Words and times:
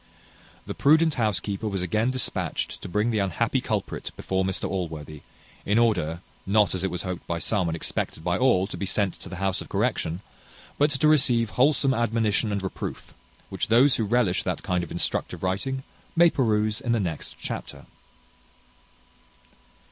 The 0.65 0.73
prudent 0.73 1.13
housekeeper 1.13 1.67
was 1.67 1.83
again 1.83 2.09
dispatched 2.09 2.81
to 2.81 2.89
bring 2.89 3.11
the 3.11 3.19
unhappy 3.19 3.61
culprit 3.61 4.09
before 4.15 4.43
Mr 4.43 4.67
Allworthy, 4.67 5.21
in 5.63 5.77
order, 5.77 6.21
not 6.47 6.73
as 6.73 6.83
it 6.83 6.89
was 6.89 7.03
hoped 7.03 7.27
by 7.27 7.37
some, 7.37 7.69
and 7.69 7.75
expected 7.75 8.23
by 8.23 8.35
all, 8.35 8.65
to 8.65 8.77
be 8.77 8.87
sent 8.87 9.13
to 9.19 9.29
the 9.29 9.35
house 9.35 9.61
of 9.61 9.69
correction, 9.69 10.21
but 10.79 10.89
to 10.89 11.07
receive 11.07 11.51
wholesome 11.51 11.93
admonition 11.93 12.51
and 12.51 12.63
reproof; 12.63 13.13
which 13.49 13.67
those 13.67 13.97
who 13.97 14.03
relish 14.03 14.41
that 14.41 14.63
kind 14.63 14.83
of 14.83 14.89
instructive 14.91 15.43
writing 15.43 15.83
may 16.15 16.31
peruse 16.31 16.81
in 16.81 16.93
the 16.93 16.99
next 16.99 17.35
chapter. 17.39 17.85